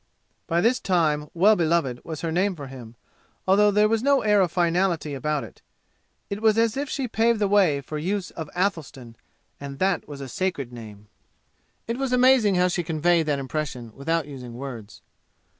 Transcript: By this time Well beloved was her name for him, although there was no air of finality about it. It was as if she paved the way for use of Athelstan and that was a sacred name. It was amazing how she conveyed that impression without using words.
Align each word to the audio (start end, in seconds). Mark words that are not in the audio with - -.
By 0.47 0.61
this 0.61 0.79
time 0.79 1.29
Well 1.35 1.55
beloved 1.55 2.01
was 2.03 2.21
her 2.21 2.31
name 2.31 2.55
for 2.55 2.65
him, 2.65 2.95
although 3.47 3.69
there 3.69 3.87
was 3.87 4.01
no 4.01 4.21
air 4.21 4.41
of 4.41 4.51
finality 4.51 5.13
about 5.13 5.43
it. 5.43 5.61
It 6.27 6.41
was 6.41 6.57
as 6.57 6.75
if 6.75 6.89
she 6.89 7.07
paved 7.07 7.37
the 7.37 7.47
way 7.47 7.81
for 7.81 7.99
use 7.99 8.31
of 8.31 8.49
Athelstan 8.55 9.15
and 9.59 9.77
that 9.77 10.07
was 10.07 10.19
a 10.19 10.27
sacred 10.27 10.73
name. 10.73 11.07
It 11.87 11.99
was 11.99 12.11
amazing 12.11 12.55
how 12.55 12.67
she 12.67 12.81
conveyed 12.83 13.27
that 13.27 13.37
impression 13.37 13.93
without 13.95 14.25
using 14.27 14.55
words. 14.55 15.03